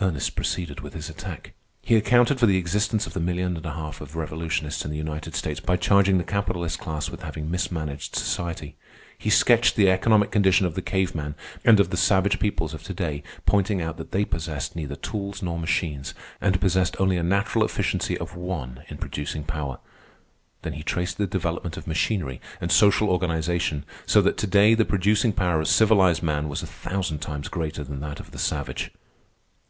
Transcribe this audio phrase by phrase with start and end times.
[0.00, 1.54] Ernest proceeded with his attack.
[1.82, 4.96] He accounted for the existence of the million and a half of revolutionists in the
[4.96, 8.76] United States by charging the capitalist class with having mismanaged society.
[9.18, 11.34] He sketched the economic condition of the cave man
[11.64, 15.42] and of the savage peoples of to day, pointing out that they possessed neither tools
[15.42, 19.80] nor machines, and possessed only a natural efficiency of one in producing power.
[20.62, 24.84] Then he traced the development of machinery and social organization so that to day the
[24.84, 28.92] producing power of civilized man was a thousand times greater than that of the savage.